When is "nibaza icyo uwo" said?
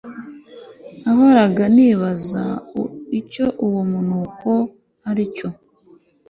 1.75-3.81